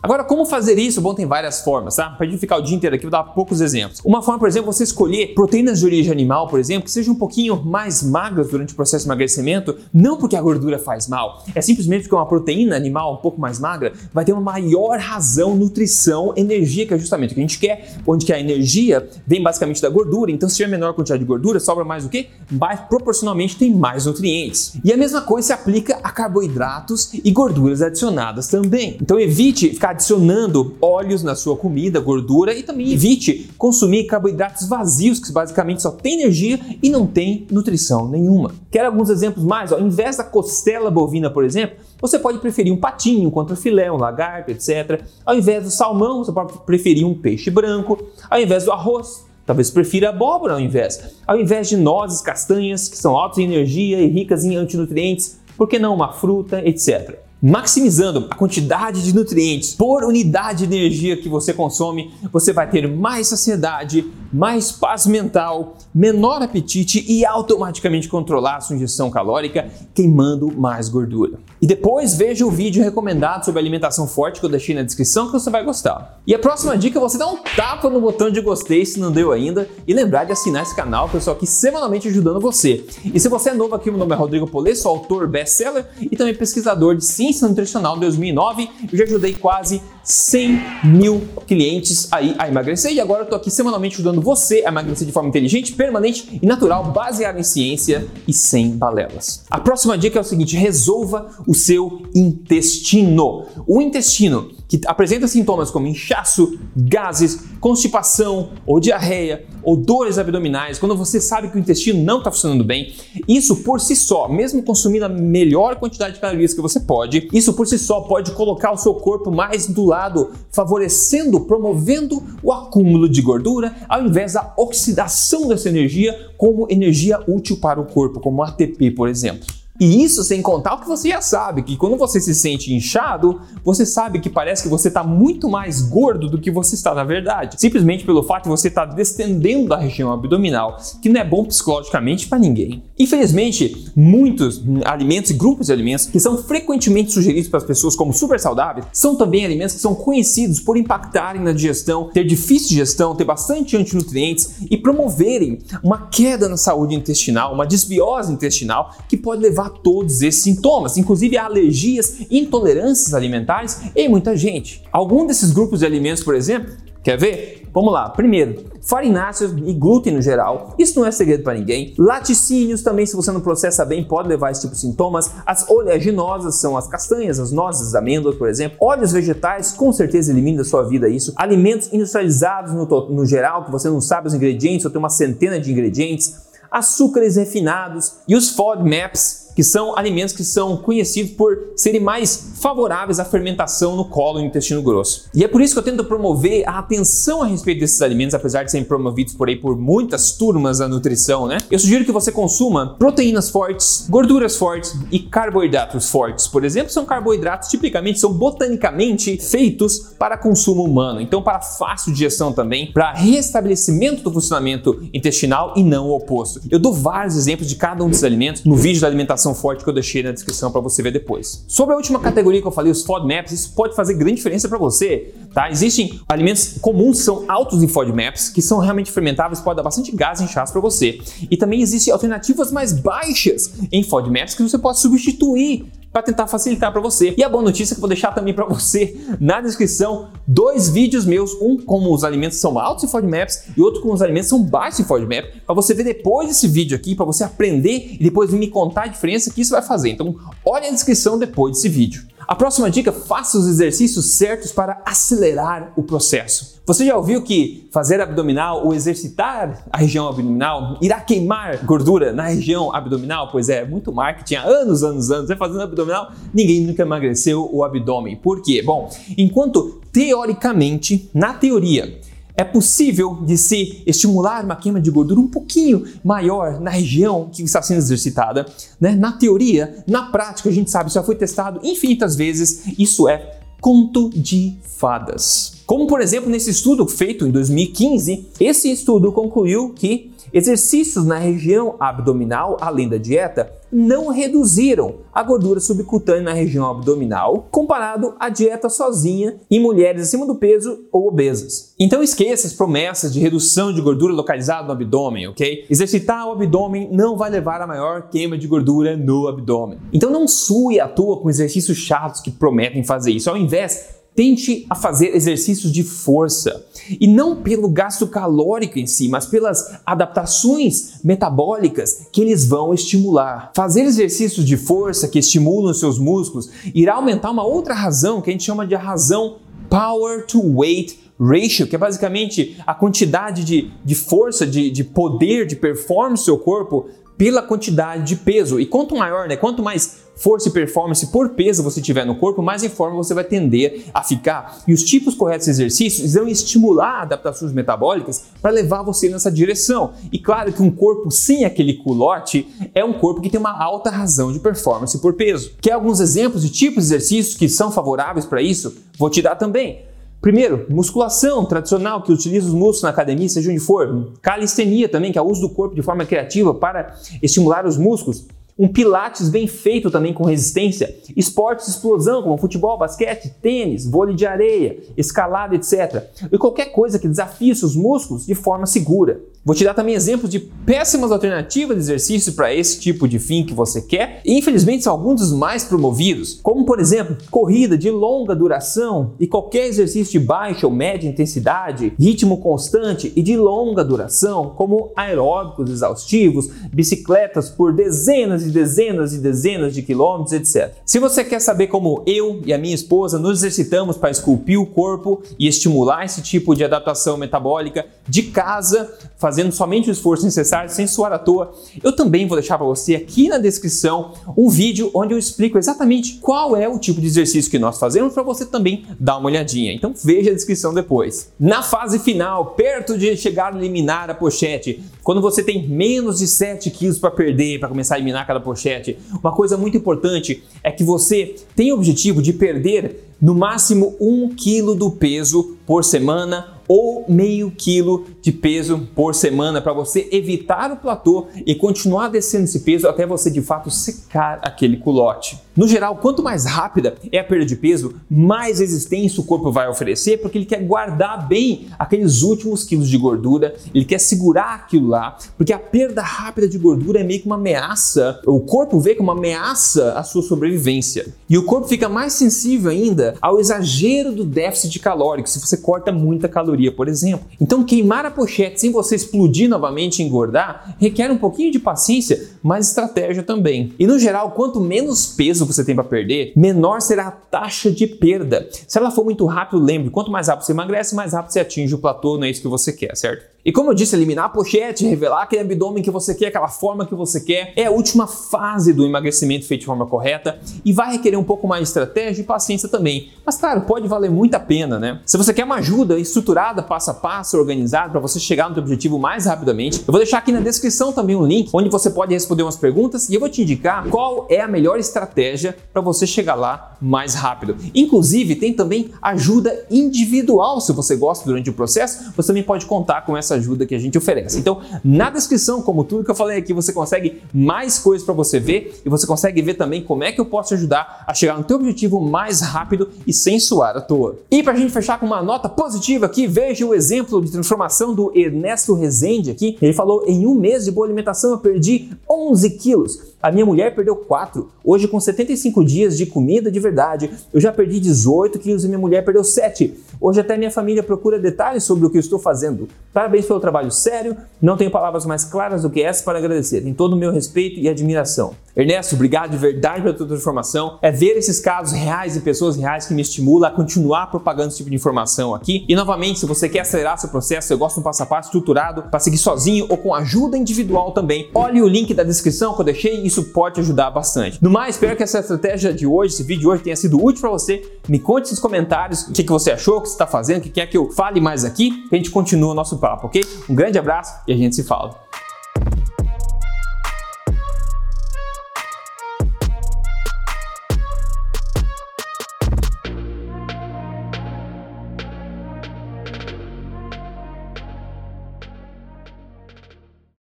Agora, 0.00 0.22
como 0.22 0.46
fazer 0.46 0.78
isso? 0.78 1.00
Bom, 1.00 1.12
tem 1.12 1.26
várias 1.26 1.60
formas, 1.62 1.96
tá? 1.96 2.10
Pra 2.10 2.24
gente 2.24 2.38
ficar 2.38 2.56
o 2.56 2.62
dia 2.62 2.76
inteiro 2.76 2.94
aqui, 2.94 3.02
vou 3.02 3.10
dar 3.10 3.24
poucos 3.24 3.60
exemplos. 3.60 4.00
Uma 4.04 4.22
forma, 4.22 4.38
por 4.38 4.46
exemplo, 4.46 4.72
você 4.72 4.84
escolher 4.84 5.34
proteínas 5.34 5.80
de 5.80 5.86
origem 5.86 6.12
animal, 6.12 6.46
por 6.46 6.60
exemplo, 6.60 6.84
que 6.84 6.90
sejam 6.92 7.14
um 7.14 7.16
pouquinho 7.16 7.60
mais 7.64 8.00
magras 8.00 8.48
durante 8.48 8.72
o 8.72 8.76
processo 8.76 9.04
de 9.04 9.08
emagrecimento, 9.08 9.76
não 9.92 10.16
porque 10.16 10.36
a 10.36 10.40
gordura 10.40 10.78
faz 10.78 11.08
mal, 11.08 11.44
é 11.52 11.60
simplesmente 11.60 12.02
porque 12.02 12.14
uma 12.14 12.26
proteína 12.26 12.76
animal 12.76 13.14
um 13.14 13.16
pouco 13.16 13.40
mais 13.40 13.58
magra 13.58 13.92
vai 14.14 14.24
ter 14.24 14.32
uma 14.32 14.40
maior 14.40 15.00
razão, 15.00 15.56
nutrição, 15.56 16.32
energia, 16.36 16.86
que 16.86 16.94
é 16.94 16.98
justamente 16.98 17.32
o 17.32 17.34
que 17.34 17.40
a 17.40 17.42
gente 17.42 17.58
quer, 17.58 17.96
onde 18.06 18.24
que 18.24 18.32
a 18.32 18.38
energia 18.38 19.08
vem 19.26 19.42
basicamente 19.42 19.82
da 19.82 19.88
gordura, 19.88 20.30
então 20.30 20.48
se 20.48 20.54
tiver 20.54 20.68
menor 20.68 20.94
quantidade 20.94 21.18
de 21.18 21.26
gordura, 21.26 21.58
sobra 21.58 21.84
mais 21.84 22.04
o 22.04 22.08
quê? 22.08 22.28
Mais 22.52 22.78
proporcionalmente 22.82 23.56
tem 23.56 23.74
mais 23.74 24.06
nutrientes. 24.06 24.74
E 24.84 24.92
a 24.92 24.96
mesma 24.96 25.22
coisa 25.22 25.48
se 25.48 25.52
aplica 25.52 25.98
a 26.04 26.10
carboidratos 26.12 27.12
e 27.12 27.30
gorduras 27.32 27.82
adicionadas 27.82 28.46
também. 28.46 28.96
Então 29.02 29.18
evite 29.18 29.70
ficar 29.70 29.87
adicionando 29.88 30.76
óleos 30.82 31.22
na 31.22 31.34
sua 31.34 31.56
comida, 31.56 31.98
gordura 31.98 32.52
e 32.52 32.62
também 32.62 32.92
evite 32.92 33.48
consumir 33.56 34.04
carboidratos 34.04 34.68
vazios, 34.68 35.18
que 35.18 35.32
basicamente 35.32 35.80
só 35.80 35.90
tem 35.90 36.20
energia 36.20 36.60
e 36.82 36.90
não 36.90 37.06
tem 37.06 37.46
nutrição 37.50 38.06
nenhuma. 38.06 38.52
Quer 38.70 38.84
alguns 38.84 39.08
exemplos 39.08 39.44
mais? 39.44 39.72
Ó, 39.72 39.78
vez 39.88 40.18
da 40.18 40.24
costela 40.24 40.90
bovina, 40.90 41.30
por 41.30 41.42
exemplo, 41.42 41.78
você 42.00 42.18
pode 42.18 42.38
preferir 42.38 42.70
um 42.70 42.76
patinho 42.76 43.30
contra 43.30 43.56
filé, 43.56 43.90
um 43.90 43.96
lagarto, 43.96 44.50
etc. 44.50 45.02
Ao 45.24 45.34
invés 45.34 45.64
do 45.64 45.70
salmão, 45.70 46.22
você 46.22 46.32
pode 46.32 46.52
preferir 46.66 47.06
um 47.06 47.14
peixe 47.14 47.50
branco. 47.50 47.98
Ao 48.28 48.38
invés 48.38 48.64
do 48.64 48.72
arroz, 48.72 49.26
Talvez 49.46 49.70
prefira 49.70 50.10
abóbora 50.10 50.52
ao 50.52 50.60
invés. 50.60 51.16
Ao 51.26 51.40
invés 51.40 51.70
de 51.70 51.76
nozes, 51.78 52.20
castanhas, 52.20 52.86
que 52.86 52.98
são 52.98 53.16
altas 53.16 53.38
em 53.38 53.44
energia 53.44 53.98
e 53.98 54.06
ricas 54.06 54.44
em 54.44 54.54
antinutrientes, 54.56 55.40
por 55.56 55.66
que 55.66 55.78
não 55.78 55.94
uma 55.94 56.12
fruta, 56.12 56.60
etc 56.68 57.27
maximizando 57.40 58.26
a 58.30 58.34
quantidade 58.34 59.02
de 59.02 59.14
nutrientes 59.14 59.74
por 59.74 60.04
unidade 60.04 60.66
de 60.66 60.76
energia 60.76 61.16
que 61.16 61.28
você 61.28 61.52
consome, 61.52 62.12
você 62.32 62.52
vai 62.52 62.68
ter 62.68 62.88
mais 62.88 63.28
saciedade, 63.28 64.04
mais 64.32 64.70
paz 64.70 65.06
mental, 65.06 65.76
menor 65.94 66.42
apetite 66.42 67.04
e 67.08 67.24
automaticamente 67.24 68.08
controlar 68.08 68.56
a 68.56 68.60
sua 68.60 68.76
ingestão 68.76 69.10
calórica, 69.10 69.68
queimando 69.94 70.52
mais 70.56 70.88
gordura. 70.88 71.38
E 71.60 71.66
depois 71.66 72.14
veja 72.14 72.46
o 72.46 72.50
vídeo 72.50 72.82
recomendado 72.82 73.44
sobre 73.44 73.60
alimentação 73.60 74.06
forte 74.06 74.40
que 74.40 74.46
eu 74.46 74.50
deixei 74.50 74.74
na 74.74 74.82
descrição 74.82 75.26
que 75.26 75.32
você 75.32 75.50
vai 75.50 75.64
gostar. 75.64 76.20
E 76.26 76.34
a 76.34 76.38
próxima 76.38 76.76
dica 76.76 76.98
é 76.98 77.00
você 77.00 77.18
dar 77.18 77.28
um 77.28 77.38
tapa 77.56 77.90
no 77.90 78.00
botão 78.00 78.30
de 78.30 78.40
gostei 78.40 78.84
se 78.84 79.00
não 79.00 79.10
deu 79.10 79.32
ainda 79.32 79.68
e 79.86 79.92
lembrar 79.92 80.24
de 80.24 80.32
assinar 80.32 80.62
esse 80.62 80.74
canal, 80.74 81.08
pessoal, 81.08 81.36
aqui 81.36 81.46
semanalmente 81.46 82.08
ajudando 82.08 82.40
você. 82.40 82.84
E 83.04 83.18
se 83.18 83.28
você 83.28 83.50
é 83.50 83.54
novo 83.54 83.74
aqui, 83.74 83.90
meu 83.90 83.98
nome 83.98 84.14
é 84.14 84.16
Rodrigo 84.16 84.46
Polê, 84.46 84.74
sou 84.74 84.92
autor 84.92 85.26
best-seller 85.26 85.86
e 86.00 86.16
também 86.16 86.34
pesquisador 86.34 86.94
de 86.94 87.04
ciência 87.04 87.48
nutricional 87.48 87.96
em 87.96 88.00
2009. 88.00 88.70
Eu 88.92 88.98
já 88.98 89.04
ajudei 89.04 89.34
quase 89.34 89.82
100 90.08 90.60
mil 90.84 91.28
clientes 91.46 92.08
aí 92.10 92.34
a 92.38 92.48
emagrecer 92.48 92.92
e 92.92 92.98
agora 92.98 93.24
eu 93.24 93.26
tô 93.26 93.36
aqui 93.36 93.50
semanalmente 93.50 93.96
ajudando 93.96 94.22
você 94.22 94.62
a 94.64 94.70
emagrecer 94.70 95.06
de 95.06 95.12
forma 95.12 95.28
inteligente, 95.28 95.74
permanente 95.74 96.38
e 96.40 96.46
natural, 96.46 96.92
baseada 96.92 97.38
em 97.38 97.42
ciência 97.42 98.06
e 98.26 98.32
sem 98.32 98.70
balelas. 98.70 99.44
A 99.50 99.60
próxima 99.60 99.98
dica 99.98 100.18
é 100.18 100.22
o 100.22 100.24
seguinte: 100.24 100.56
resolva 100.56 101.30
o 101.46 101.54
seu 101.54 102.02
intestino. 102.14 103.44
O 103.66 103.82
intestino 103.82 104.50
que 104.68 104.78
apresenta 104.86 105.26
sintomas 105.26 105.70
como 105.70 105.86
inchaço, 105.86 106.58
gases, 106.76 107.40
constipação 107.58 108.50
ou 108.66 108.78
diarreia 108.78 109.46
ou 109.62 109.76
dores 109.76 110.18
abdominais, 110.18 110.78
quando 110.78 110.94
você 110.94 111.20
sabe 111.20 111.48
que 111.48 111.56
o 111.56 111.58
intestino 111.58 112.02
não 112.02 112.18
está 112.18 112.30
funcionando 112.30 112.62
bem, 112.62 112.94
isso 113.26 113.56
por 113.56 113.80
si 113.80 113.96
só, 113.96 114.28
mesmo 114.28 114.62
consumindo 114.62 115.06
a 115.06 115.08
melhor 115.08 115.76
quantidade 115.76 116.14
de 116.14 116.20
calorias 116.20 116.52
que 116.52 116.60
você 116.60 116.80
pode, 116.80 117.28
isso 117.32 117.54
por 117.54 117.66
si 117.66 117.78
só 117.78 118.02
pode 118.02 118.32
colocar 118.32 118.72
o 118.72 118.76
seu 118.76 118.94
corpo 118.94 119.30
mais 119.30 119.66
do 119.66 119.86
lado, 119.86 120.30
favorecendo, 120.50 121.40
promovendo 121.40 122.22
o 122.42 122.52
acúmulo 122.52 123.08
de 123.08 123.22
gordura, 123.22 123.74
ao 123.88 124.04
invés 124.04 124.34
da 124.34 124.52
oxidação 124.56 125.48
dessa 125.48 125.68
energia 125.68 126.30
como 126.36 126.66
energia 126.70 127.20
útil 127.26 127.56
para 127.56 127.80
o 127.80 127.86
corpo, 127.86 128.20
como 128.20 128.42
ATP, 128.42 128.90
por 128.90 129.08
exemplo. 129.08 129.57
E 129.80 130.02
isso 130.02 130.24
sem 130.24 130.42
contar 130.42 130.74
o 130.74 130.80
que 130.80 130.88
você 130.88 131.08
já 131.08 131.20
sabe, 131.20 131.62
que 131.62 131.76
quando 131.76 131.96
você 131.96 132.20
se 132.20 132.34
sente 132.34 132.74
inchado, 132.74 133.40
você 133.64 133.86
sabe 133.86 134.18
que 134.18 134.28
parece 134.28 134.62
que 134.62 134.68
você 134.68 134.88
está 134.88 135.04
muito 135.04 135.48
mais 135.48 135.80
gordo 135.80 136.28
do 136.28 136.40
que 136.40 136.50
você 136.50 136.74
está 136.74 136.92
na 136.94 137.04
verdade. 137.04 137.56
Simplesmente 137.60 138.04
pelo 138.04 138.24
fato 138.24 138.44
de 138.44 138.48
você 138.48 138.68
estar 138.68 138.86
tá 138.86 138.94
destendendo 138.94 139.68
da 139.68 139.76
região 139.76 140.12
abdominal, 140.12 140.78
que 141.00 141.08
não 141.08 141.20
é 141.20 141.24
bom 141.24 141.44
psicologicamente 141.44 142.26
para 142.26 142.38
ninguém. 142.38 142.82
Infelizmente, 142.98 143.92
muitos 143.94 144.60
alimentos 144.84 145.30
e 145.30 145.34
grupos 145.34 145.66
de 145.68 145.72
alimentos 145.72 146.06
que 146.06 146.18
são 146.18 146.36
frequentemente 146.38 147.12
sugeridos 147.12 147.48
para 147.48 147.58
as 147.58 147.64
pessoas 147.64 147.94
como 147.94 148.12
super 148.12 148.40
saudáveis 148.40 148.86
são 148.92 149.14
também 149.14 149.44
alimentos 149.44 149.76
que 149.76 149.80
são 149.80 149.94
conhecidos 149.94 150.58
por 150.58 150.76
impactarem 150.76 151.40
na 151.40 151.52
digestão, 151.52 152.10
ter 152.12 152.24
difícil 152.24 152.70
digestão, 152.70 153.14
ter 153.14 153.24
bastante 153.24 153.76
antinutrientes 153.76 154.56
e 154.68 154.76
promoverem 154.76 155.60
uma 155.84 156.08
queda 156.08 156.48
na 156.48 156.56
saúde 156.56 156.96
intestinal, 156.96 157.54
uma 157.54 157.66
desbiose 157.66 158.32
intestinal 158.32 158.96
que 159.08 159.16
pode 159.16 159.40
levar 159.40 159.67
todos 159.68 160.22
esses 160.22 160.42
sintomas, 160.42 160.96
inclusive 160.96 161.36
alergias, 161.36 162.20
intolerâncias 162.30 163.14
alimentares 163.14 163.80
em 163.94 164.08
muita 164.08 164.36
gente. 164.36 164.82
Algum 164.92 165.26
desses 165.26 165.52
grupos 165.52 165.80
de 165.80 165.86
alimentos, 165.86 166.22
por 166.22 166.34
exemplo, 166.34 166.72
Quer 167.08 167.16
ver? 167.16 167.68
Vamos 167.72 167.90
lá. 167.90 168.10
Primeiro, 168.10 168.64
farináceos 168.82 169.52
e 169.64 169.72
glúten 169.72 170.12
no 170.12 170.20
geral. 170.20 170.74
Isso 170.78 170.98
não 170.98 171.06
é 171.06 171.10
segredo 171.10 171.42
para 171.42 171.54
ninguém. 171.54 171.94
Laticínios 171.96 172.82
também, 172.82 173.06
se 173.06 173.16
você 173.16 173.32
não 173.32 173.40
processa 173.40 173.84
bem, 173.84 174.04
pode 174.04 174.28
levar 174.28 174.50
esse 174.50 174.62
tipo 174.62 174.74
de 174.74 174.80
sintomas. 174.80 175.30
As 175.46 175.68
oleaginosas 175.70 176.56
são 176.56 176.76
as 176.76 176.88
castanhas, 176.88 177.38
as 177.38 177.50
nozes, 177.50 177.88
as 177.88 177.94
amêndoas, 177.94 178.36
por 178.36 178.46
exemplo. 178.46 178.76
Óleos 178.78 179.12
vegetais, 179.12 179.72
com 179.72 179.90
certeza 179.90 180.32
elimina 180.32 180.58
da 180.58 180.64
sua 180.64 180.82
vida 180.82 181.08
isso. 181.08 181.32
Alimentos 181.36 181.90
industrializados 181.92 182.74
no, 182.74 182.84
no 183.08 183.24
geral, 183.24 183.64
que 183.64 183.70
você 183.70 183.88
não 183.88 184.02
sabe 184.02 184.28
os 184.28 184.34
ingredientes 184.34 184.84
ou 184.84 184.90
tem 184.90 184.98
uma 184.98 185.08
centena 185.08 185.60
de 185.60 185.72
ingredientes. 185.72 186.48
Açúcares 186.70 187.36
refinados 187.36 188.16
e 188.28 188.36
os 188.36 188.50
FODMAPs 188.50 189.47
que 189.58 189.64
são 189.64 189.98
alimentos 189.98 190.32
que 190.32 190.44
são 190.44 190.76
conhecidos 190.76 191.32
por 191.32 191.72
serem 191.74 192.00
mais 192.00 192.52
favoráveis 192.60 193.18
à 193.18 193.24
fermentação 193.24 193.96
no 193.96 194.04
colo 194.04 194.38
e 194.38 194.42
no 194.42 194.46
intestino 194.46 194.80
grosso. 194.80 195.24
E 195.34 195.42
é 195.42 195.48
por 195.48 195.60
isso 195.60 195.74
que 195.74 195.80
eu 195.80 195.82
tento 195.82 196.04
promover 196.04 196.62
a 196.64 196.78
atenção 196.78 197.42
a 197.42 197.46
respeito 197.46 197.80
desses 197.80 198.00
alimentos, 198.00 198.36
apesar 198.36 198.62
de 198.62 198.70
serem 198.70 198.86
promovidos 198.86 199.34
por 199.34 199.48
aí 199.48 199.56
por 199.56 199.76
muitas 199.76 200.30
turmas 200.30 200.78
da 200.78 200.86
nutrição, 200.86 201.48
né? 201.48 201.58
Eu 201.72 201.78
sugiro 201.80 202.04
que 202.04 202.12
você 202.12 202.30
consuma 202.30 202.94
proteínas 203.00 203.50
fortes, 203.50 204.06
gorduras 204.08 204.54
fortes 204.54 204.96
e 205.10 205.18
carboidratos 205.18 206.08
fortes. 206.08 206.46
Por 206.46 206.64
exemplo, 206.64 206.92
são 206.92 207.04
carboidratos 207.04 207.68
tipicamente 207.68 208.20
são 208.20 208.32
botanicamente 208.32 209.38
feitos 209.38 210.14
para 210.16 210.38
consumo 210.38 210.84
humano, 210.84 211.20
então 211.20 211.42
para 211.42 211.60
fácil 211.60 212.12
digestão 212.12 212.52
também, 212.52 212.92
para 212.92 213.12
restabelecimento 213.12 214.22
do 214.22 214.30
funcionamento 214.30 215.02
intestinal 215.12 215.74
e 215.74 215.82
não 215.82 216.06
o 216.06 216.14
oposto. 216.14 216.60
Eu 216.70 216.78
dou 216.78 216.92
vários 216.92 217.36
exemplos 217.36 217.68
de 217.68 217.74
cada 217.74 218.04
um 218.04 218.08
desses 218.08 218.22
alimentos 218.22 218.62
no 218.62 218.76
vídeo 218.76 219.00
da 219.00 219.08
alimentação 219.08 219.47
forte 219.54 219.84
que 219.84 219.90
eu 219.90 219.94
deixei 219.94 220.22
na 220.22 220.32
descrição 220.32 220.70
para 220.70 220.80
você 220.80 221.02
ver 221.02 221.12
depois. 221.12 221.64
Sobre 221.68 221.94
a 221.94 221.96
última 221.96 222.18
categoria 222.18 222.60
que 222.60 222.66
eu 222.66 222.72
falei, 222.72 222.90
os 222.90 223.02
FODMAPs, 223.02 223.52
isso 223.52 223.72
pode 223.74 223.94
fazer 223.94 224.14
grande 224.14 224.36
diferença 224.36 224.68
para 224.68 224.78
você, 224.78 225.34
tá? 225.52 225.70
Existem 225.70 226.20
alimentos 226.28 226.76
comuns 226.80 227.18
que 227.18 227.24
são 227.24 227.44
altos 227.48 227.82
em 227.82 227.88
FODMAPs, 227.88 228.48
que 228.48 228.62
são 228.62 228.78
realmente 228.78 229.10
fermentáveis, 229.10 229.60
pode 229.60 229.76
dar 229.76 229.82
bastante 229.82 230.14
gás 230.14 230.40
e 230.40 230.44
inchaço 230.44 230.72
para 230.72 230.80
você. 230.80 231.20
E 231.50 231.56
também 231.56 231.80
existem 231.80 232.12
alternativas 232.12 232.72
mais 232.72 232.92
baixas 232.92 233.72
em 233.90 234.02
FODMAPs 234.02 234.54
que 234.54 234.62
você 234.62 234.78
pode 234.78 235.00
substituir 235.00 235.86
para 236.12 236.22
tentar 236.22 236.46
facilitar 236.46 236.92
para 236.92 237.00
você. 237.00 237.34
E 237.36 237.44
a 237.44 237.48
boa 237.48 237.62
notícia 237.62 237.94
que 237.94 237.98
eu 237.98 238.02
vou 238.02 238.08
deixar 238.08 238.32
também 238.32 238.54
para 238.54 238.64
você 238.64 239.16
na 239.40 239.60
descrição 239.60 240.30
dois 240.46 240.88
vídeos 240.88 241.24
meus, 241.24 241.52
um 241.60 241.76
como 241.76 242.12
os 242.14 242.24
alimentos 242.24 242.58
são 242.58 242.78
altos 242.78 243.04
em 243.04 243.08
FODMAPs 243.08 243.64
e 243.76 243.80
outro 243.80 244.00
como 244.00 244.14
os 244.14 244.22
alimentos 244.22 244.48
são 244.48 244.62
baixos 244.62 245.00
em 245.00 245.04
FODMAP, 245.04 245.62
para 245.66 245.74
você 245.74 245.94
ver 245.94 246.04
depois 246.04 246.48
desse 246.48 246.66
vídeo 246.66 246.96
aqui, 246.96 247.14
para 247.14 247.24
você 247.24 247.44
aprender 247.44 248.16
e 248.18 248.22
depois 248.22 248.50
vir 248.50 248.58
me 248.58 248.68
contar 248.68 249.04
a 249.04 249.06
diferença 249.06 249.52
que 249.52 249.60
isso 249.60 249.72
vai 249.72 249.82
fazer. 249.82 250.10
Então, 250.10 250.36
olha 250.64 250.88
a 250.88 250.92
descrição 250.92 251.38
depois 251.38 251.74
desse 251.74 251.88
vídeo. 251.88 252.22
A 252.48 252.56
próxima 252.56 252.90
dica, 252.90 253.12
faça 253.12 253.58
os 253.58 253.68
exercícios 253.68 254.30
certos 254.30 254.72
para 254.72 255.02
acelerar 255.04 255.92
o 255.94 256.02
processo. 256.02 256.80
Você 256.86 257.04
já 257.04 257.14
ouviu 257.14 257.42
que 257.42 257.86
fazer 257.92 258.22
abdominal 258.22 258.86
ou 258.86 258.94
exercitar 258.94 259.84
a 259.92 259.98
região 259.98 260.26
abdominal 260.26 260.96
irá 261.02 261.20
queimar 261.20 261.84
gordura 261.84 262.32
na 262.32 262.44
região 262.44 262.94
abdominal? 262.94 263.50
Pois 263.52 263.68
é, 263.68 263.84
muito 263.84 264.10
marketing 264.10 264.54
há 264.54 264.62
anos, 264.62 265.04
anos, 265.04 265.30
anos. 265.30 265.46
Você 265.46 265.56
fazendo 265.56 265.82
abdominal, 265.82 266.32
ninguém 266.54 266.80
nunca 266.80 267.02
emagreceu 267.02 267.68
o 267.70 267.84
abdômen. 267.84 268.36
Por 268.36 268.62
quê? 268.62 268.80
Bom, 268.80 269.10
enquanto 269.36 270.00
teoricamente, 270.10 271.28
na 271.34 271.52
teoria, 271.52 272.18
é 272.58 272.64
possível 272.64 273.38
de 273.46 273.56
se 273.56 274.02
estimular 274.04 274.64
uma 274.64 274.74
queima 274.74 275.00
de 275.00 275.12
gordura 275.12 275.38
um 275.38 275.46
pouquinho 275.46 276.04
maior 276.24 276.80
na 276.80 276.90
região 276.90 277.48
que 277.52 277.62
está 277.62 277.80
sendo 277.80 277.98
exercitada. 277.98 278.66
Né? 279.00 279.14
Na 279.14 279.30
teoria, 279.30 280.02
na 280.08 280.24
prática, 280.24 280.68
a 280.68 280.72
gente 280.72 280.90
sabe, 280.90 281.12
já 281.12 281.22
foi 281.22 281.36
testado 281.36 281.78
infinitas 281.84 282.34
vezes, 282.34 282.82
isso 282.98 283.28
é 283.28 283.60
conto 283.80 284.28
de 284.30 284.76
fadas. 284.82 285.74
Como, 285.86 286.08
por 286.08 286.20
exemplo, 286.20 286.50
nesse 286.50 286.70
estudo 286.70 287.06
feito 287.06 287.46
em 287.46 287.52
2015, 287.52 288.48
esse 288.58 288.90
estudo 288.90 289.30
concluiu 289.30 289.90
que 289.90 290.32
Exercícios 290.52 291.24
na 291.24 291.38
região 291.38 291.96
abdominal, 291.98 292.76
além 292.80 293.08
da 293.08 293.16
dieta, 293.16 293.70
não 293.90 294.28
reduziram 294.28 295.16
a 295.32 295.42
gordura 295.42 295.80
subcutânea 295.80 296.42
na 296.42 296.52
região 296.52 296.88
abdominal 296.88 297.68
comparado 297.70 298.34
à 298.38 298.48
dieta 298.48 298.88
sozinha 298.88 299.56
em 299.70 299.80
mulheres 299.80 300.22
acima 300.22 300.46
do 300.46 300.56
peso 300.56 301.06
ou 301.10 301.28
obesas. 301.28 301.94
Então 301.98 302.22
esqueça 302.22 302.66
as 302.66 302.72
promessas 302.72 303.32
de 303.32 303.40
redução 303.40 303.92
de 303.92 304.00
gordura 304.00 304.32
localizada 304.32 304.86
no 304.86 304.92
abdômen, 304.92 305.48
ok? 305.48 305.86
Exercitar 305.88 306.46
o 306.46 306.52
abdômen 306.52 307.08
não 307.12 307.36
vai 307.36 307.50
levar 307.50 307.80
a 307.80 307.86
maior 307.86 308.28
queima 308.28 308.58
de 308.58 308.66
gordura 308.66 309.16
no 309.16 309.48
abdômen. 309.48 309.98
Então 310.12 310.30
não 310.30 310.46
sue 310.46 311.00
à 311.00 311.08
toa 311.08 311.40
com 311.40 311.48
exercícios 311.48 311.96
chatos 311.96 312.40
que 312.40 312.50
prometem 312.50 313.02
fazer 313.02 313.30
isso. 313.30 313.48
Ao 313.48 313.56
invés, 313.56 314.17
tente 314.38 314.86
a 314.88 314.94
fazer 314.94 315.34
exercícios 315.34 315.90
de 315.90 316.04
força. 316.04 316.86
E 317.20 317.26
não 317.26 317.56
pelo 317.56 317.88
gasto 317.88 318.24
calórico 318.24 318.96
em 318.96 319.04
si, 319.04 319.28
mas 319.28 319.46
pelas 319.46 319.98
adaptações 320.06 321.18
metabólicas 321.24 322.28
que 322.32 322.40
eles 322.40 322.64
vão 322.64 322.94
estimular. 322.94 323.72
Fazer 323.74 324.02
exercícios 324.02 324.64
de 324.64 324.76
força 324.76 325.26
que 325.26 325.40
estimulam 325.40 325.92
seus 325.92 326.20
músculos 326.20 326.70
irá 326.94 327.14
aumentar 327.14 327.50
uma 327.50 327.64
outra 327.64 327.94
razão 327.94 328.40
que 328.40 328.48
a 328.48 328.52
gente 328.52 328.62
chama 328.62 328.86
de 328.86 328.94
a 328.94 328.98
razão 329.00 329.56
power 329.90 330.46
to 330.46 330.62
weight 330.62 331.18
ratio, 331.40 331.88
que 331.88 331.96
é 331.96 331.98
basicamente 331.98 332.76
a 332.86 332.94
quantidade 332.94 333.64
de, 333.64 333.90
de 334.04 334.14
força, 334.14 334.64
de, 334.64 334.88
de 334.88 335.02
poder, 335.02 335.66
de 335.66 335.74
performance 335.74 336.42
do 336.42 336.44
seu 336.44 336.58
corpo 336.58 337.08
pela 337.38 337.62
quantidade 337.62 338.24
de 338.24 338.36
peso. 338.36 338.80
E 338.80 338.84
quanto 338.84 339.16
maior, 339.16 339.48
né, 339.48 339.56
quanto 339.56 339.82
mais 339.82 340.28
força 340.38 340.68
e 340.68 340.72
performance 340.72 341.26
por 341.28 341.50
peso 341.50 341.82
você 341.82 342.00
tiver 342.00 342.24
no 342.24 342.36
corpo, 342.36 342.62
mais 342.62 342.82
em 342.82 342.88
forma 342.88 343.16
você 343.16 343.34
vai 343.34 343.44
tender 343.44 344.04
a 344.14 344.22
ficar. 344.22 344.82
E 344.86 344.92
os 344.92 345.02
tipos 345.02 345.34
corretos 345.34 345.64
de 345.64 345.70
exercícios 345.70 346.34
vão 346.34 346.48
estimular 346.48 347.22
adaptações 347.22 347.72
metabólicas 347.72 348.44
para 348.62 348.70
levar 348.70 349.02
você 349.02 349.28
nessa 349.28 349.50
direção. 349.50 350.12
E 350.32 350.38
claro 350.38 350.72
que 350.72 350.82
um 350.82 350.90
corpo 350.90 351.30
sem 351.30 351.64
aquele 351.64 351.94
culote 351.94 352.68
é 352.94 353.04
um 353.04 353.12
corpo 353.12 353.40
que 353.40 353.50
tem 353.50 353.58
uma 353.58 353.82
alta 353.82 354.10
razão 354.10 354.52
de 354.52 354.60
performance 354.60 355.18
por 355.18 355.34
peso. 355.34 355.72
Quer 355.80 355.92
alguns 355.92 356.20
exemplos 356.20 356.62
de 356.62 356.70
tipos 356.70 357.08
de 357.08 357.14
exercícios 357.14 357.56
que 357.56 357.68
são 357.68 357.90
favoráveis 357.90 358.46
para 358.46 358.62
isso? 358.62 358.96
Vou 359.18 359.30
te 359.30 359.42
dar 359.42 359.56
também. 359.56 360.08
Primeiro, 360.40 360.86
musculação 360.88 361.64
tradicional 361.64 362.22
que 362.22 362.32
utiliza 362.32 362.68
os 362.68 362.74
músculos 362.74 363.02
na 363.02 363.08
academia, 363.08 363.48
seja 363.48 363.70
onde 363.70 363.80
for. 363.80 364.32
Calistenia 364.40 365.08
também, 365.08 365.32
que 365.32 365.38
é 365.38 365.42
o 365.42 365.44
uso 365.44 365.62
do 365.62 365.70
corpo 365.70 365.96
de 365.96 366.02
forma 366.02 366.24
criativa 366.24 366.72
para 366.72 367.16
estimular 367.42 367.84
os 367.84 367.96
músculos 367.96 368.46
um 368.78 368.86
pilates 368.86 369.48
bem 369.48 369.66
feito 369.66 370.10
também 370.10 370.32
com 370.32 370.44
resistência, 370.44 371.14
esportes 371.36 371.86
de 371.86 371.92
explosão 371.92 372.42
como 372.42 372.56
futebol, 372.56 372.96
basquete, 372.96 373.52
tênis, 373.60 374.06
vôlei 374.06 374.36
de 374.36 374.46
areia, 374.46 374.98
escalada, 375.16 375.74
etc. 375.74 376.24
E 376.52 376.56
qualquer 376.56 376.92
coisa 376.92 377.18
que 377.18 377.28
desafie 377.28 377.74
seus 377.74 377.96
músculos 377.96 378.46
de 378.46 378.54
forma 378.54 378.86
segura. 378.86 379.40
Vou 379.64 379.74
te 379.74 379.84
dar 379.84 379.92
também 379.92 380.14
exemplos 380.14 380.50
de 380.50 380.60
péssimas 380.60 381.30
alternativas 381.30 381.96
de 381.96 382.02
exercício 382.02 382.54
para 382.54 382.72
esse 382.72 382.98
tipo 383.00 383.28
de 383.28 383.38
fim 383.38 383.66
que 383.66 383.74
você 383.74 384.00
quer, 384.00 384.40
e 384.44 384.56
infelizmente 384.56 385.04
são 385.04 385.12
alguns 385.12 385.40
dos 385.40 385.52
mais 385.52 385.84
promovidos, 385.84 386.58
como 386.62 386.86
por 386.86 387.00
exemplo, 387.00 387.36
corrida 387.50 387.98
de 387.98 388.10
longa 388.10 388.54
duração 388.54 389.32
e 389.38 389.46
qualquer 389.46 389.86
exercício 389.86 390.40
de 390.40 390.46
baixa 390.46 390.86
ou 390.86 390.92
média 390.92 391.28
intensidade, 391.28 392.14
ritmo 392.18 392.58
constante 392.58 393.32
e 393.36 393.42
de 393.42 393.56
longa 393.56 394.04
duração, 394.04 394.72
como 394.74 395.12
aeróbicos 395.14 395.90
exaustivos, 395.90 396.70
bicicletas 396.92 397.68
por 397.68 397.92
dezenas 397.92 398.64
e 398.68 398.70
dezenas 398.70 399.32
e 399.32 399.38
dezenas 399.38 399.94
de 399.94 400.02
quilômetros, 400.02 400.52
etc. 400.52 400.94
Se 401.04 401.18
você 401.18 401.44
quer 401.44 401.60
saber 401.60 401.88
como 401.88 402.22
eu 402.26 402.62
e 402.64 402.72
a 402.72 402.78
minha 402.78 402.94
esposa 402.94 403.38
nos 403.38 403.58
exercitamos 403.58 404.16
para 404.16 404.30
esculpir 404.30 404.80
o 404.80 404.86
corpo 404.86 405.42
e 405.58 405.66
estimular 405.66 406.24
esse 406.24 406.42
tipo 406.42 406.74
de 406.74 406.84
adaptação 406.84 407.36
metabólica 407.36 408.06
de 408.28 408.44
casa, 408.44 409.12
fazendo 409.38 409.72
somente 409.72 410.10
o 410.10 410.12
esforço 410.12 410.44
necessário, 410.44 410.90
sem 410.90 411.06
suar 411.06 411.32
à 411.32 411.38
toa, 411.38 411.72
eu 412.02 412.14
também 412.14 412.46
vou 412.46 412.56
deixar 412.56 412.76
para 412.76 412.86
você 412.86 413.16
aqui 413.16 413.48
na 413.48 413.58
descrição 413.58 414.32
um 414.56 414.68
vídeo 414.68 415.10
onde 415.14 415.34
eu 415.34 415.38
explico 415.38 415.78
exatamente 415.78 416.34
qual 416.34 416.76
é 416.76 416.88
o 416.88 416.98
tipo 416.98 417.20
de 417.20 417.26
exercício 417.26 417.70
que 417.70 417.78
nós 417.78 417.98
fazemos 417.98 418.34
para 418.34 418.42
você 418.42 418.66
também 418.66 419.06
dar 419.18 419.38
uma 419.38 419.48
olhadinha. 419.48 419.92
Então 419.92 420.12
veja 420.24 420.50
a 420.50 420.54
descrição 420.54 420.92
depois. 420.92 421.52
Na 421.58 421.82
fase 421.82 422.18
final, 422.18 422.66
perto 422.72 423.16
de 423.16 423.36
chegar 423.36 423.72
a 423.72 423.76
eliminar 423.76 424.30
a 424.30 424.34
pochete, 424.34 425.02
quando 425.22 425.40
você 425.40 425.62
tem 425.62 425.86
menos 425.86 426.38
de 426.38 426.46
7 426.46 426.90
quilos 426.90 427.18
para 427.18 427.30
perder, 427.30 427.78
para 427.78 427.88
começar 427.88 428.14
a 428.14 428.18
eliminar 428.18 428.46
pochete, 428.60 429.18
uma 429.32 429.52
coisa 429.52 429.76
muito 429.76 429.96
importante 429.96 430.62
é 430.82 430.90
que 430.90 431.04
você 431.04 431.56
tem 431.74 431.92
o 431.92 431.96
objetivo 431.96 432.40
de 432.40 432.52
perder 432.52 433.28
no 433.40 433.54
máximo 433.54 434.16
1 434.20 434.54
quilo 434.54 434.94
do 434.94 435.10
peso 435.10 435.76
por 435.86 436.04
semana 436.04 436.77
ou 436.88 437.24
meio 437.28 437.70
quilo 437.70 438.24
de 438.40 438.50
peso 438.50 439.06
por 439.14 439.34
semana 439.34 439.80
para 439.80 439.92
você 439.92 440.28
evitar 440.32 440.90
o 440.90 440.96
platô 440.96 441.46
e 441.66 441.74
continuar 441.74 442.28
descendo 442.28 442.64
esse 442.64 442.80
peso 442.80 443.06
até 443.06 443.26
você 443.26 443.50
de 443.50 443.60
fato 443.60 443.90
secar 443.90 444.58
aquele 444.62 444.96
culote. 444.96 445.58
No 445.76 445.86
geral, 445.86 446.16
quanto 446.16 446.42
mais 446.42 446.64
rápida 446.64 447.14
é 447.30 447.38
a 447.38 447.44
perda 447.44 447.64
de 447.64 447.76
peso, 447.76 448.14
mais 448.28 448.80
resistência 448.80 449.40
o 449.40 449.44
corpo 449.44 449.70
vai 449.70 449.88
oferecer, 449.88 450.38
porque 450.38 450.58
ele 450.58 450.64
quer 450.64 450.82
guardar 450.82 451.46
bem 451.46 451.86
aqueles 451.98 452.42
últimos 452.42 452.82
quilos 452.82 453.08
de 453.08 453.16
gordura, 453.16 453.76
ele 453.94 454.04
quer 454.04 454.18
segurar 454.18 454.74
aquilo 454.74 455.08
lá, 455.08 455.36
porque 455.56 455.72
a 455.72 455.78
perda 455.78 456.22
rápida 456.22 456.68
de 456.68 456.78
gordura 456.78 457.20
é 457.20 457.24
meio 457.24 457.40
que 457.40 457.46
uma 457.46 457.54
ameaça, 457.54 458.40
o 458.46 458.60
corpo 458.60 458.98
vê 458.98 459.14
como 459.14 459.30
uma 459.30 459.38
ameaça 459.38 460.14
à 460.14 460.24
sua 460.24 460.42
sobrevivência. 460.42 461.28
E 461.48 461.56
o 461.58 461.64
corpo 461.64 461.86
fica 461.86 462.08
mais 462.08 462.32
sensível 462.32 462.90
ainda 462.90 463.34
ao 463.40 463.60
exagero 463.60 464.32
do 464.32 464.44
déficit 464.44 464.98
calórico, 464.98 465.48
se 465.48 465.60
você 465.60 465.76
corta 465.76 466.10
muita 466.10 466.48
caloria, 466.48 466.77
por 466.92 467.08
exemplo. 467.08 467.46
Então, 467.60 467.84
queimar 467.84 468.24
a 468.24 468.30
pochete 468.30 468.80
sem 468.80 468.92
você 468.92 469.16
explodir 469.16 469.68
novamente 469.68 470.22
e 470.22 470.24
engordar 470.24 470.96
requer 470.98 471.30
um 471.30 471.38
pouquinho 471.38 471.70
de 471.70 471.78
paciência, 471.78 472.48
mas 472.62 472.88
estratégia 472.88 473.42
também. 473.42 473.92
E 473.98 474.06
no 474.06 474.18
geral, 474.18 474.52
quanto 474.52 474.80
menos 474.80 475.26
peso 475.26 475.66
você 475.66 475.84
tem 475.84 475.94
para 475.94 476.04
perder, 476.04 476.52
menor 476.56 477.00
será 477.00 477.28
a 477.28 477.30
taxa 477.30 477.90
de 477.90 478.06
perda. 478.06 478.68
Se 478.86 478.98
ela 478.98 479.10
for 479.10 479.24
muito 479.24 479.44
rápido, 479.46 479.82
lembre, 479.82 480.10
quanto 480.10 480.30
mais 480.30 480.48
rápido 480.48 480.64
você 480.66 480.72
emagrece, 480.72 481.14
mais 481.14 481.32
rápido 481.32 481.52
você 481.52 481.60
atinge 481.60 481.94
o 481.94 481.98
platô, 481.98 482.36
não 482.36 482.44
é 482.44 482.50
isso 482.50 482.62
que 482.62 482.68
você 482.68 482.92
quer, 482.92 483.16
certo? 483.16 483.57
E 483.68 483.70
como 483.70 483.90
eu 483.90 483.94
disse, 483.94 484.16
eliminar 484.16 484.46
a 484.46 484.48
pochete, 484.48 485.06
revelar 485.06 485.42
aquele 485.42 485.60
abdômen 485.60 486.02
que 486.02 486.10
você 486.10 486.34
quer, 486.34 486.46
aquela 486.46 486.68
forma 486.68 487.04
que 487.04 487.14
você 487.14 487.38
quer, 487.38 487.74
é 487.76 487.84
a 487.84 487.90
última 487.90 488.26
fase 488.26 488.94
do 488.94 489.04
emagrecimento 489.04 489.66
feito 489.66 489.80
de 489.80 489.86
forma 489.86 490.06
correta 490.06 490.58
e 490.82 490.90
vai 490.90 491.12
requerer 491.12 491.38
um 491.38 491.44
pouco 491.44 491.68
mais 491.68 491.82
de 491.82 491.88
estratégia 491.88 492.40
e 492.40 492.46
paciência 492.46 492.88
também. 492.88 493.28
Mas 493.44 493.58
claro, 493.58 493.82
pode 493.82 494.08
valer 494.08 494.30
muito 494.30 494.54
a 494.54 494.58
pena, 494.58 494.98
né? 494.98 495.20
Se 495.26 495.36
você 495.36 495.52
quer 495.52 495.64
uma 495.64 495.74
ajuda 495.74 496.18
estruturada, 496.18 496.82
passo 496.82 497.10
a 497.10 497.14
passo, 497.14 497.58
organizada, 497.58 498.08
para 498.12 498.20
você 498.20 498.40
chegar 498.40 498.70
no 498.70 498.74
seu 498.74 498.82
objetivo 498.82 499.18
mais 499.18 499.44
rapidamente, 499.44 499.98
eu 499.98 500.12
vou 500.12 500.18
deixar 500.18 500.38
aqui 500.38 500.50
na 500.50 500.60
descrição 500.60 501.12
também 501.12 501.36
um 501.36 501.44
link 501.44 501.68
onde 501.74 501.90
você 501.90 502.08
pode 502.08 502.32
responder 502.32 502.62
umas 502.62 502.76
perguntas 502.76 503.28
e 503.28 503.34
eu 503.34 503.40
vou 503.40 503.50
te 503.50 503.60
indicar 503.60 504.08
qual 504.08 504.46
é 504.48 504.62
a 504.62 504.66
melhor 504.66 504.98
estratégia 504.98 505.76
para 505.92 506.00
você 506.00 506.26
chegar 506.26 506.54
lá 506.54 506.96
mais 507.02 507.34
rápido. 507.34 507.76
Inclusive, 507.94 508.56
tem 508.56 508.72
também 508.72 509.10
ajuda 509.20 509.84
individual. 509.90 510.80
Se 510.80 510.90
você 510.90 511.14
gosta 511.16 511.44
durante 511.44 511.68
o 511.68 511.74
processo, 511.74 512.32
você 512.34 512.46
também 512.46 512.62
pode 512.62 512.86
contar 512.86 513.26
com 513.26 513.36
essa 513.36 513.57
ajuda 513.58 513.86
que 513.86 513.94
a 513.94 513.98
gente 513.98 514.16
oferece. 514.16 514.58
Então, 514.58 514.80
na 515.04 515.30
descrição, 515.30 515.82
como 515.82 516.04
tudo 516.04 516.24
que 516.24 516.30
eu 516.30 516.34
falei 516.34 516.58
aqui, 516.58 516.72
você 516.72 516.92
consegue 516.92 517.42
mais 517.52 517.98
coisas 517.98 518.24
para 518.24 518.34
você 518.34 518.58
ver 518.58 519.00
e 519.04 519.08
você 519.08 519.26
consegue 519.26 519.60
ver 519.62 519.74
também 519.74 520.02
como 520.02 520.24
é 520.24 520.32
que 520.32 520.40
eu 520.40 520.46
posso 520.46 520.68
te 520.68 520.74
ajudar 520.74 521.24
a 521.26 521.34
chegar 521.34 521.56
no 521.58 521.64
teu 521.64 521.76
objetivo 521.76 522.20
mais 522.20 522.60
rápido 522.60 523.08
e 523.26 523.32
sem 523.32 523.60
suar 523.60 523.96
à 523.96 524.00
toa. 524.00 524.36
E 524.50 524.62
para 524.62 524.72
a 524.72 524.76
gente 524.76 524.92
fechar 524.92 525.18
com 525.20 525.26
uma 525.26 525.42
nota 525.42 525.68
positiva 525.68 526.26
aqui, 526.26 526.46
veja 526.46 526.86
o 526.86 526.94
exemplo 526.94 527.44
de 527.44 527.50
transformação 527.50 528.14
do 528.14 528.32
Ernesto 528.34 528.94
Rezende 528.94 529.50
aqui. 529.50 529.76
Ele 529.80 529.92
falou: 529.92 530.24
em 530.26 530.46
um 530.46 530.54
mês 530.54 530.84
de 530.84 530.90
boa 530.90 531.06
alimentação 531.06 531.50
eu 531.52 531.58
perdi 531.58 532.10
11 532.28 532.70
quilos. 532.70 533.18
A 533.40 533.52
minha 533.52 533.64
mulher 533.64 533.94
perdeu 533.94 534.16
4. 534.16 534.68
Hoje, 534.84 535.06
com 535.06 535.20
75 535.20 535.84
dias 535.84 536.18
de 536.18 536.26
comida 536.26 536.72
de 536.72 536.80
verdade, 536.80 537.30
eu 537.54 537.60
já 537.60 537.72
perdi 537.72 538.00
18 538.00 538.58
quilos 538.58 538.84
e 538.84 538.88
minha 538.88 538.98
mulher 538.98 539.24
perdeu 539.24 539.44
7. 539.44 539.94
Hoje, 540.20 540.40
até 540.40 540.56
minha 540.56 540.72
família 540.72 541.04
procura 541.04 541.38
detalhes 541.38 541.84
sobre 541.84 542.04
o 542.04 542.10
que 542.10 542.16
eu 542.16 542.20
estou 542.20 542.40
fazendo. 542.40 542.88
Parabéns 543.12 543.46
pelo 543.46 543.60
trabalho 543.60 543.92
sério. 543.92 544.36
Não 544.60 544.76
tenho 544.76 544.90
palavras 544.90 545.24
mais 545.24 545.44
claras 545.44 545.82
do 545.82 545.90
que 545.90 546.02
essa 546.02 546.24
para 546.24 546.38
agradecer. 546.38 546.80
Tem 546.80 546.92
todo 546.92 547.12
o 547.12 547.16
meu 547.16 547.30
respeito 547.30 547.78
e 547.78 547.88
admiração. 547.88 548.54
Ernesto, 548.78 549.16
obrigado 549.16 549.50
de 549.50 549.56
verdade 549.56 550.02
pela 550.02 550.14
tua 550.14 550.28
transformação. 550.28 551.00
É 551.02 551.10
ver 551.10 551.36
esses 551.36 551.58
casos 551.58 551.92
reais 551.92 552.36
e 552.36 552.40
pessoas 552.40 552.76
reais 552.76 553.06
que 553.06 553.12
me 553.12 553.22
estimula 553.22 553.66
a 553.66 553.70
continuar 553.72 554.28
propagando 554.28 554.68
esse 554.68 554.76
tipo 554.76 554.88
de 554.88 554.94
informação 554.94 555.52
aqui. 555.52 555.84
E 555.88 555.96
novamente, 555.96 556.38
se 556.38 556.46
você 556.46 556.68
quer 556.68 556.80
acelerar 556.80 557.18
seu 557.18 557.28
processo, 557.28 557.72
eu 557.72 557.76
gosto 557.78 557.96
de 557.96 558.00
um 558.00 558.04
passo 558.04 558.22
a 558.22 558.26
passo 558.26 558.50
estruturado 558.50 559.02
para 559.10 559.18
seguir 559.18 559.38
sozinho 559.38 559.84
ou 559.88 559.96
com 559.96 560.14
ajuda 560.14 560.56
individual 560.56 561.10
também. 561.10 561.50
Olhe 561.56 561.82
o 561.82 561.88
link 561.88 562.14
da 562.14 562.22
descrição 562.22 562.72
que 562.72 562.80
eu 562.80 562.84
deixei 562.84 563.20
isso 563.22 563.46
pode 563.46 563.80
ajudar 563.80 564.12
bastante. 564.12 564.62
No 564.62 564.70
mais, 564.70 564.94
espero 564.94 565.16
que 565.16 565.24
essa 565.24 565.40
estratégia 565.40 565.92
de 565.92 566.06
hoje, 566.06 566.34
esse 566.34 566.44
vídeo 566.44 566.60
de 566.60 566.68
hoje 566.68 566.82
tenha 566.84 566.94
sido 566.94 567.20
útil 567.20 567.40
para 567.40 567.50
você. 567.50 567.82
Me 568.08 568.20
conte 568.20 568.48
nos 568.48 568.60
comentários 568.60 569.22
o 569.22 569.32
que, 569.32 569.42
que 569.42 569.50
você 569.50 569.72
achou, 569.72 569.96
o 569.96 570.02
que 570.02 570.08
você 570.08 570.14
está 570.14 570.26
fazendo, 570.26 570.58
o 570.58 570.62
que 570.62 570.70
quer 570.70 570.86
que 570.86 570.96
eu 570.96 571.10
fale 571.10 571.40
mais 571.40 571.64
aqui, 571.64 571.90
que 572.08 572.14
a 572.14 572.16
gente 572.16 572.30
continua 572.30 572.70
o 572.70 572.74
nosso 572.74 572.98
papo, 572.98 573.26
ok? 573.26 573.44
Um 573.68 573.74
grande 573.74 573.98
abraço 573.98 574.40
e 574.46 574.52
a 574.52 574.56
gente 574.56 574.76
se 574.76 574.84
fala. 574.84 575.27